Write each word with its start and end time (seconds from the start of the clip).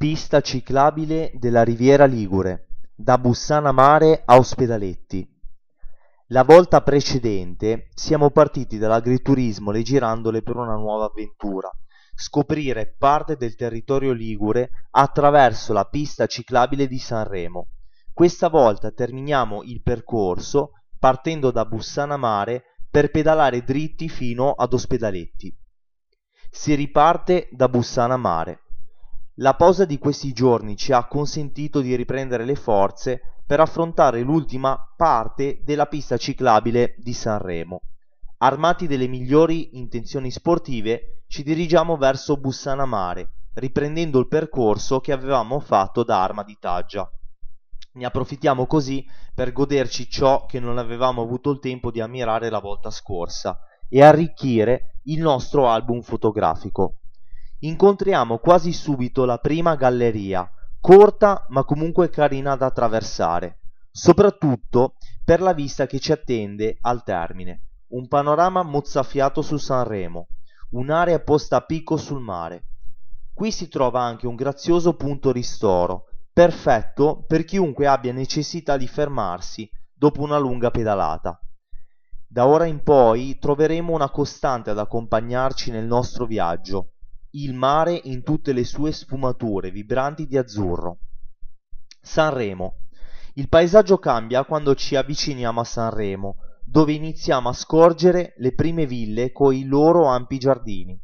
Pista 0.00 0.40
ciclabile 0.40 1.30
della 1.34 1.62
Riviera 1.62 2.06
Ligure, 2.06 2.68
da 2.94 3.18
Bussana 3.18 3.70
Mare 3.70 4.22
a 4.24 4.38
Ospedaletti. 4.38 5.28
La 6.28 6.42
volta 6.42 6.80
precedente 6.80 7.88
siamo 7.92 8.30
partiti 8.30 8.78
dall'agriturismo 8.78 9.70
le 9.70 9.82
girandole 9.82 10.40
per 10.40 10.56
una 10.56 10.76
nuova 10.76 11.04
avventura, 11.04 11.70
scoprire 12.14 12.94
parte 12.96 13.36
del 13.36 13.54
territorio 13.56 14.12
ligure 14.12 14.70
attraverso 14.92 15.74
la 15.74 15.84
pista 15.84 16.24
ciclabile 16.24 16.86
di 16.86 16.98
Sanremo. 16.98 17.68
Questa 18.14 18.48
volta 18.48 18.92
terminiamo 18.92 19.62
il 19.64 19.82
percorso 19.82 20.70
partendo 20.98 21.50
da 21.50 21.66
Bussana 21.66 22.16
Mare 22.16 22.62
per 22.90 23.10
pedalare 23.10 23.64
dritti 23.64 24.08
fino 24.08 24.52
ad 24.52 24.72
Ospedaletti. 24.72 25.54
Si 26.48 26.74
riparte 26.74 27.50
da 27.52 27.68
Bussana 27.68 28.16
Mare. 28.16 28.60
La 29.40 29.54
pausa 29.54 29.86
di 29.86 29.98
questi 29.98 30.34
giorni 30.34 30.76
ci 30.76 30.92
ha 30.92 31.06
consentito 31.06 31.80
di 31.80 31.96
riprendere 31.96 32.44
le 32.44 32.56
forze 32.56 33.38
per 33.46 33.58
affrontare 33.58 34.20
l'ultima 34.20 34.78
parte 34.94 35.62
della 35.64 35.86
pista 35.86 36.18
ciclabile 36.18 36.94
di 36.98 37.14
Sanremo. 37.14 37.80
Armati 38.36 38.86
delle 38.86 39.06
migliori 39.06 39.78
intenzioni 39.78 40.30
sportive, 40.30 41.22
ci 41.26 41.42
dirigiamo 41.42 41.96
verso 41.96 42.36
Bussana 42.36 42.84
Mare, 42.84 43.30
riprendendo 43.54 44.18
il 44.18 44.28
percorso 44.28 45.00
che 45.00 45.10
avevamo 45.10 45.58
fatto 45.58 46.04
da 46.04 46.22
Arma 46.22 46.42
di 46.44 46.58
Taggia. 46.60 47.10
Ne 47.92 48.04
approfittiamo 48.04 48.66
così 48.66 49.06
per 49.34 49.52
goderci 49.52 50.06
ciò 50.10 50.44
che 50.44 50.60
non 50.60 50.76
avevamo 50.76 51.22
avuto 51.22 51.50
il 51.50 51.60
tempo 51.60 51.90
di 51.90 52.02
ammirare 52.02 52.50
la 52.50 52.60
volta 52.60 52.90
scorsa 52.90 53.58
e 53.88 54.02
arricchire 54.02 54.96
il 55.04 55.22
nostro 55.22 55.66
album 55.66 56.02
fotografico. 56.02 56.96
Incontriamo 57.62 58.38
quasi 58.38 58.72
subito 58.72 59.26
la 59.26 59.36
prima 59.36 59.74
galleria, 59.74 60.50
corta 60.80 61.44
ma 61.50 61.62
comunque 61.64 62.08
carina 62.08 62.56
da 62.56 62.66
attraversare, 62.66 63.58
soprattutto 63.90 64.94
per 65.22 65.42
la 65.42 65.52
vista 65.52 65.86
che 65.86 65.98
ci 65.98 66.10
attende 66.10 66.78
al 66.80 67.04
termine. 67.04 67.64
Un 67.88 68.08
panorama 68.08 68.62
mozzafiato 68.62 69.42
su 69.42 69.58
Sanremo, 69.58 70.28
un'area 70.70 71.20
posta 71.20 71.56
a 71.56 71.60
picco 71.60 71.98
sul 71.98 72.22
mare. 72.22 72.64
Qui 73.34 73.52
si 73.52 73.68
trova 73.68 74.00
anche 74.00 74.26
un 74.26 74.36
grazioso 74.36 74.94
punto 74.94 75.30
ristoro, 75.30 76.04
perfetto 76.32 77.24
per 77.26 77.44
chiunque 77.44 77.86
abbia 77.86 78.14
necessità 78.14 78.78
di 78.78 78.86
fermarsi 78.86 79.70
dopo 79.92 80.22
una 80.22 80.38
lunga 80.38 80.70
pedalata. 80.70 81.38
Da 82.26 82.46
ora 82.46 82.64
in 82.64 82.82
poi 82.82 83.38
troveremo 83.38 83.92
una 83.92 84.08
costante 84.08 84.70
ad 84.70 84.78
accompagnarci 84.78 85.70
nel 85.70 85.84
nostro 85.84 86.24
viaggio, 86.24 86.92
il 87.32 87.54
mare 87.54 88.00
in 88.04 88.24
tutte 88.24 88.52
le 88.52 88.64
sue 88.64 88.90
sfumature 88.90 89.70
vibranti 89.70 90.26
di 90.26 90.36
azzurro. 90.36 90.98
Sanremo. 92.00 92.74
Il 93.34 93.48
paesaggio 93.48 93.98
cambia 93.98 94.44
quando 94.44 94.74
ci 94.74 94.96
avviciniamo 94.96 95.60
a 95.60 95.64
Sanremo, 95.64 96.36
dove 96.64 96.92
iniziamo 96.92 97.48
a 97.48 97.52
scorgere 97.52 98.34
le 98.38 98.52
prime 98.54 98.84
ville 98.84 99.30
coi 99.30 99.64
loro 99.64 100.06
ampi 100.06 100.38
giardini. 100.38 100.98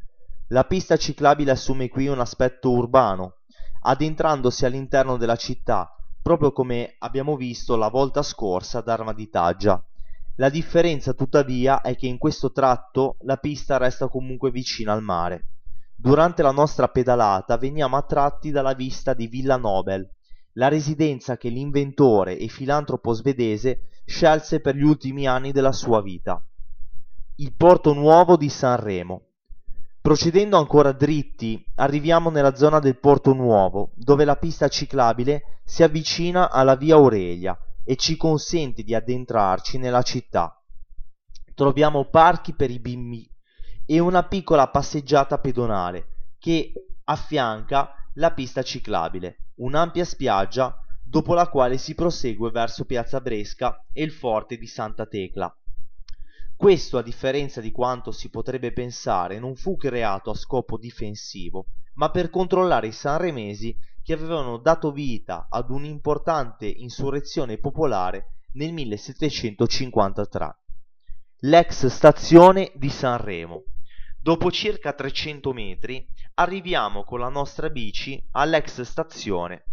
La 0.49 0.65
pista 0.65 0.97
ciclabile 0.97 1.51
assume 1.51 1.87
qui 1.87 2.07
un 2.07 2.19
aspetto 2.19 2.71
urbano, 2.71 3.35
addentrandosi 3.83 4.65
all'interno 4.65 5.15
della 5.15 5.37
città, 5.37 5.95
proprio 6.21 6.51
come 6.51 6.95
abbiamo 6.99 7.37
visto 7.37 7.77
la 7.77 7.89
volta 7.89 8.21
scorsa 8.21 8.79
ad 8.79 8.89
Arma 8.89 9.13
di 9.13 9.29
Taggia. 9.29 9.81
La 10.35 10.49
differenza 10.49 11.13
tuttavia 11.13 11.79
è 11.79 11.95
che 11.95 12.07
in 12.07 12.17
questo 12.17 12.51
tratto 12.51 13.15
la 13.21 13.37
pista 13.37 13.77
resta 13.77 14.09
comunque 14.09 14.51
vicina 14.51 14.91
al 14.91 15.01
mare. 15.01 15.45
Durante 15.99 16.43
la 16.43 16.51
nostra 16.51 16.89
pedalata 16.89 17.57
veniamo 17.57 17.97
attratti 17.97 18.51
dalla 18.51 18.73
vista 18.73 19.15
di 19.15 19.25
Villa 19.25 19.57
Nobel, 19.57 20.07
la 20.53 20.67
residenza 20.67 21.37
che 21.37 21.49
l'inventore 21.49 22.37
e 22.37 22.47
filantropo 22.49 23.13
svedese 23.13 23.89
scelse 24.05 24.61
per 24.61 24.75
gli 24.75 24.83
ultimi 24.83 25.27
anni 25.27 25.51
della 25.51 25.71
sua 25.71 26.03
vita. 26.03 26.39
Il 27.37 27.51
porto 27.55 27.93
nuovo 27.93 28.37
di 28.37 28.47
Sanremo. 28.47 29.23
Procedendo 29.99 30.57
ancora 30.57 30.91
dritti, 30.91 31.65
arriviamo 31.77 32.29
nella 32.29 32.55
zona 32.55 32.77
del 32.77 32.99
Porto 32.99 33.33
Nuovo, 33.33 33.91
dove 33.95 34.23
la 34.23 34.35
pista 34.35 34.67
ciclabile 34.67 35.61
si 35.65 35.81
avvicina 35.81 36.51
alla 36.51 36.75
via 36.75 36.95
Aurelia 36.95 37.57
e 37.83 37.95
ci 37.95 38.17
consente 38.17 38.83
di 38.83 38.93
addentrarci 38.93 39.79
nella 39.79 40.03
città. 40.03 40.63
Troviamo 41.55 42.05
parchi 42.05 42.53
per 42.53 42.69
i 42.69 42.79
bimbi 42.79 43.29
e 43.89 43.99
una 43.99 44.23
piccola 44.23 44.67
passeggiata 44.67 45.39
pedonale 45.39 46.33
che 46.37 46.73
affianca 47.05 47.93
la 48.15 48.31
pista 48.31 48.61
ciclabile, 48.61 49.51
un'ampia 49.55 50.03
spiaggia 50.03 50.77
dopo 51.01 51.33
la 51.33 51.47
quale 51.47 51.77
si 51.77 51.95
prosegue 51.95 52.51
verso 52.51 52.83
Piazza 52.83 53.21
Bresca 53.21 53.85
e 53.93 54.03
il 54.03 54.11
forte 54.11 54.57
di 54.57 54.67
Santa 54.67 55.05
Tecla. 55.05 55.55
Questo, 56.57 56.97
a 56.97 57.03
differenza 57.03 57.61
di 57.61 57.71
quanto 57.71 58.11
si 58.11 58.29
potrebbe 58.29 58.73
pensare, 58.73 59.39
non 59.39 59.55
fu 59.55 59.77
creato 59.77 60.31
a 60.31 60.35
scopo 60.35 60.77
difensivo, 60.77 61.67
ma 61.93 62.11
per 62.11 62.29
controllare 62.29 62.87
i 62.87 62.91
sanremesi 62.91 63.77
che 64.03 64.13
avevano 64.13 64.57
dato 64.57 64.91
vita 64.91 65.47
ad 65.49 65.69
un'importante 65.69 66.65
insurrezione 66.65 67.57
popolare 67.57 68.31
nel 68.53 68.73
1753. 68.73 70.55
L'ex 71.41 71.85
stazione 71.85 72.71
di 72.75 72.89
Sanremo. 72.89 73.63
Dopo 74.27 74.51
circa 74.51 74.91
300 74.91 75.53
metri 75.53 76.05
arriviamo 76.33 77.05
con 77.05 77.21
la 77.21 77.29
nostra 77.29 77.69
bici 77.69 78.21
all'ex 78.31 78.81
stazione, 78.81 79.63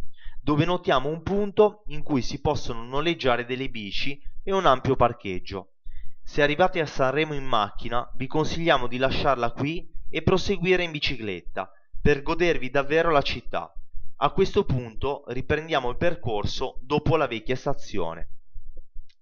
dove 0.41 0.65
notiamo 0.65 1.09
un 1.09 1.25
punto 1.25 1.83
in 1.89 2.05
cui 2.05 2.23
si 2.23 2.41
possono 2.41 2.85
noleggiare 2.85 3.47
delle 3.47 3.69
bici 3.69 4.23
e 4.45 4.53
un 4.53 4.65
ampio 4.65 4.95
parcheggio. 4.95 5.71
Se 6.23 6.41
arrivate 6.41 6.79
a 6.79 6.87
Sanremo 6.87 7.35
in 7.35 7.43
macchina, 7.43 8.09
vi 8.15 8.29
consigliamo 8.29 8.87
di 8.87 8.99
lasciarla 8.99 9.51
qui 9.51 9.91
e 10.09 10.23
proseguire 10.23 10.85
in 10.85 10.93
bicicletta 10.93 11.69
per 12.01 12.23
godervi 12.23 12.71
davvero 12.71 13.11
la 13.11 13.23
città. 13.23 13.75
A 14.19 14.31
questo 14.31 14.65
punto 14.65 15.25
riprendiamo 15.27 15.91
il 15.91 15.97
percorso 15.97 16.79
dopo 16.81 17.17
la 17.17 17.27
vecchia 17.27 17.57
stazione. 17.57 18.34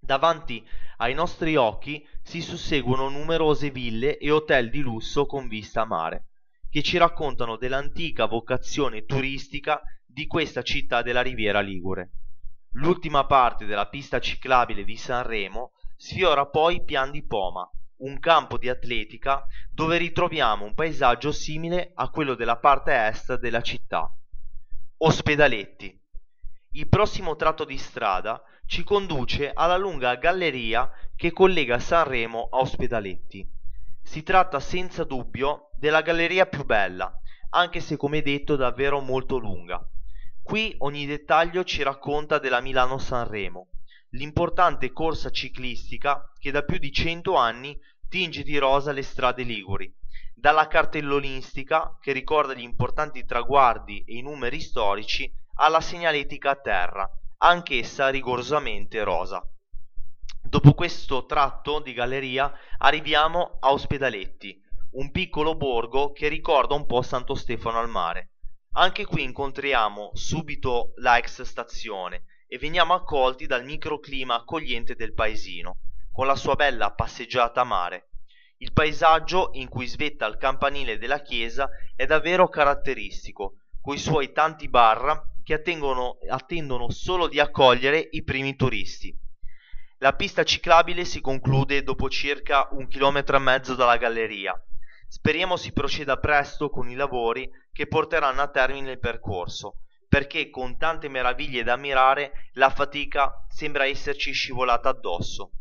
Davanti 0.04 0.66
ai 0.96 1.14
nostri 1.14 1.54
occhi 1.54 2.04
si 2.22 2.40
susseguono 2.40 3.08
numerose 3.08 3.70
ville 3.70 4.18
e 4.18 4.32
hotel 4.32 4.68
di 4.68 4.80
lusso 4.80 5.26
con 5.26 5.46
vista 5.46 5.82
a 5.82 5.86
mare, 5.86 6.26
che 6.68 6.82
ci 6.82 6.98
raccontano 6.98 7.56
dell'antica 7.56 8.26
vocazione 8.26 9.04
turistica 9.04 9.80
di 10.04 10.26
questa 10.26 10.62
città 10.62 11.02
della 11.02 11.22
Riviera 11.22 11.60
Ligure. 11.60 12.10
L'ultima 12.72 13.26
parte 13.26 13.64
della 13.64 13.86
pista 13.86 14.18
ciclabile 14.18 14.82
di 14.82 14.96
Sanremo 14.96 15.72
Sfiora 15.96 16.46
poi 16.46 16.82
Pian 16.82 17.12
di 17.12 17.24
Poma, 17.24 17.70
un 17.98 18.18
campo 18.18 18.58
di 18.58 18.68
atletica 18.68 19.46
dove 19.70 19.98
ritroviamo 19.98 20.64
un 20.64 20.74
paesaggio 20.74 21.30
simile 21.30 21.92
a 21.94 22.10
quello 22.10 22.34
della 22.34 22.58
parte 22.58 22.92
est 22.92 23.38
della 23.38 23.60
città. 23.60 24.12
Ospedaletti. 24.96 26.01
Il 26.74 26.88
prossimo 26.88 27.36
tratto 27.36 27.66
di 27.66 27.76
strada 27.76 28.42
ci 28.64 28.82
conduce 28.82 29.50
alla 29.52 29.76
lunga 29.76 30.14
galleria 30.14 30.90
che 31.14 31.30
collega 31.30 31.78
Sanremo 31.78 32.48
a 32.50 32.60
Ospedaletti. 32.60 33.46
Si 34.02 34.22
tratta 34.22 34.58
senza 34.58 35.04
dubbio 35.04 35.72
della 35.76 36.00
galleria 36.00 36.46
più 36.46 36.64
bella, 36.64 37.14
anche 37.50 37.80
se 37.80 37.98
come 37.98 38.22
detto 38.22 38.56
davvero 38.56 39.00
molto 39.00 39.36
lunga. 39.36 39.86
Qui 40.42 40.74
ogni 40.78 41.04
dettaglio 41.04 41.62
ci 41.62 41.82
racconta 41.82 42.38
della 42.38 42.62
Milano-Sanremo, 42.62 43.68
l'importante 44.12 44.92
corsa 44.92 45.28
ciclistica 45.28 46.32
che 46.38 46.50
da 46.50 46.62
più 46.62 46.78
di 46.78 46.90
cento 46.90 47.36
anni 47.36 47.78
tinge 48.08 48.42
di 48.42 48.56
rosa 48.56 48.92
le 48.92 49.02
strade 49.02 49.42
liguri, 49.42 49.94
dalla 50.34 50.68
cartellonistica 50.68 51.98
che 52.00 52.12
ricorda 52.12 52.54
gli 52.54 52.62
importanti 52.62 53.26
traguardi 53.26 54.02
e 54.06 54.16
i 54.16 54.22
numeri 54.22 54.58
storici 54.58 55.30
alla 55.54 55.80
segnaletica 55.80 56.50
a 56.50 56.56
terra, 56.56 57.10
anch'essa 57.38 58.08
rigorosamente 58.08 59.02
rosa. 59.02 59.42
Dopo 60.42 60.74
questo 60.74 61.24
tratto 61.24 61.80
di 61.80 61.92
galleria 61.92 62.52
arriviamo 62.78 63.58
a 63.60 63.72
Ospedaletti, 63.72 64.60
un 64.92 65.10
piccolo 65.10 65.56
borgo 65.56 66.12
che 66.12 66.28
ricorda 66.28 66.74
un 66.74 66.86
po' 66.86 67.02
Santo 67.02 67.34
Stefano 67.34 67.78
al 67.78 67.88
mare. 67.88 68.32
Anche 68.72 69.04
qui 69.04 69.22
incontriamo 69.22 70.10
subito 70.14 70.92
la 70.96 71.18
ex 71.18 71.42
stazione, 71.42 72.24
e 72.52 72.58
veniamo 72.58 72.92
accolti 72.92 73.46
dal 73.46 73.64
microclima 73.64 74.34
accogliente 74.34 74.94
del 74.94 75.14
paesino, 75.14 75.78
con 76.12 76.26
la 76.26 76.36
sua 76.36 76.54
bella 76.54 76.92
passeggiata 76.92 77.62
a 77.62 77.64
mare. 77.64 78.10
Il 78.58 78.74
paesaggio 78.74 79.50
in 79.54 79.68
cui 79.68 79.86
svetta 79.86 80.26
il 80.26 80.36
campanile 80.36 80.98
della 80.98 81.22
chiesa 81.22 81.70
è 81.96 82.04
davvero 82.04 82.48
caratteristico, 82.48 83.54
coi 83.80 83.96
suoi 83.96 84.32
tanti 84.32 84.68
bar 84.68 85.30
che 85.42 85.54
attengono, 85.54 86.18
attendono 86.28 86.90
solo 86.90 87.28
di 87.28 87.40
accogliere 87.40 88.08
i 88.12 88.22
primi 88.22 88.56
turisti. 88.56 89.16
La 89.98 90.14
pista 90.14 90.42
ciclabile 90.42 91.04
si 91.04 91.20
conclude 91.20 91.82
dopo 91.82 92.08
circa 92.08 92.68
un 92.72 92.88
chilometro 92.88 93.36
e 93.36 93.40
mezzo 93.40 93.74
dalla 93.74 93.96
galleria. 93.96 94.60
Speriamo 95.06 95.56
si 95.56 95.72
proceda 95.72 96.16
presto 96.16 96.70
con 96.70 96.88
i 96.88 96.94
lavori 96.94 97.48
che 97.72 97.86
porteranno 97.86 98.42
a 98.42 98.48
termine 98.48 98.92
il 98.92 98.98
percorso, 98.98 99.82
perché 100.08 100.50
con 100.50 100.76
tante 100.76 101.08
meraviglie 101.08 101.62
da 101.62 101.74
ammirare 101.74 102.50
la 102.54 102.70
fatica 102.70 103.46
sembra 103.48 103.86
esserci 103.86 104.32
scivolata 104.32 104.88
addosso. 104.88 105.52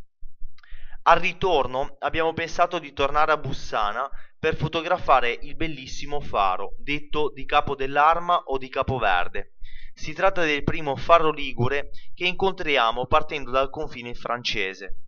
Al 1.04 1.20
ritorno 1.20 1.96
abbiamo 2.00 2.34
pensato 2.34 2.80
di 2.80 2.94
tornare 2.94 3.32
a 3.32 3.38
Bussana 3.38 4.10
per 4.38 4.56
fotografare 4.56 5.38
il 5.42 5.56
bellissimo 5.56 6.20
faro, 6.20 6.74
detto 6.80 7.32
di 7.32 7.46
Capo 7.46 7.76
dell'Arma 7.76 8.44
o 8.46 8.58
di 8.58 8.70
Capoverde. 8.70 9.54
Si 10.02 10.14
tratta 10.14 10.44
del 10.44 10.64
primo 10.64 10.96
faro 10.96 11.30
ligure 11.30 11.92
che 12.16 12.26
incontriamo 12.26 13.06
partendo 13.06 13.52
dal 13.52 13.70
confine 13.70 14.16
francese. 14.16 15.04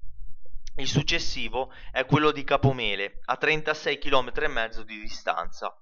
Il 0.75 0.85
successivo 0.85 1.71
è 1.91 2.05
quello 2.05 2.29
di 2.29 2.43
Capomele, 2.43 3.17
a 3.25 3.35
36 3.35 3.97
km 3.97 4.31
e 4.35 4.47
mezzo 4.47 4.83
di 4.83 4.99
distanza. 4.99 5.75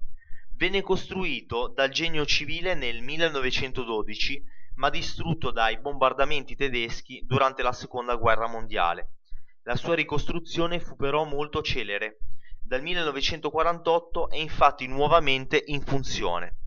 Venne 0.56 0.82
costruito 0.82 1.68
dal 1.68 1.90
genio 1.90 2.26
civile 2.26 2.74
nel 2.74 3.02
1912, 3.02 4.42
ma 4.76 4.90
distrutto 4.90 5.52
dai 5.52 5.78
bombardamenti 5.78 6.56
tedeschi 6.56 7.22
durante 7.26 7.64
la 7.64 7.74
Seconda 7.74 8.16
Guerra 8.16 8.48
Mondiale. 8.48 9.16
La 9.64 9.76
sua 9.76 9.96
ricostruzione 9.96 10.80
fu 10.80 10.96
però 10.96 11.26
molto 11.26 11.62
celere. 11.62 12.20
Dal 12.62 12.82
1948 12.82 14.30
è 14.30 14.38
infatti 14.38 14.88
nuovamente 14.88 15.62
in 15.66 15.82
funzione. 15.82 16.60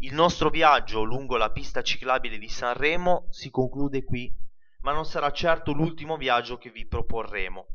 Il 0.00 0.14
nostro 0.14 0.48
viaggio 0.48 1.02
lungo 1.02 1.36
la 1.36 1.50
pista 1.50 1.82
ciclabile 1.82 2.38
di 2.38 2.48
Sanremo 2.48 3.26
si 3.30 3.50
conclude 3.50 4.04
qui, 4.04 4.32
ma 4.82 4.92
non 4.92 5.04
sarà 5.04 5.32
certo 5.32 5.72
l'ultimo 5.72 6.16
viaggio 6.16 6.56
che 6.56 6.70
vi 6.70 6.86
proporremo. 6.86 7.66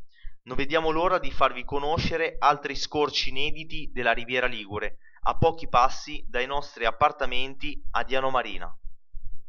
Non 0.43 0.55
vediamo 0.55 0.89
l'ora 0.89 1.19
di 1.19 1.29
farvi 1.31 1.65
conoscere 1.65 2.37
altri 2.39 2.77
scorci 2.77 3.27
inediti 3.27 3.91
della 3.91 4.13
Riviera 4.13 4.47
Ligure, 4.47 4.99
a 5.23 5.35
pochi 5.35 5.67
passi 5.67 6.23
dai 6.25 6.45
nostri 6.45 6.85
appartamenti 6.85 7.83
a 7.91 8.05
Diano 8.05 8.29
Marina. 8.29 8.73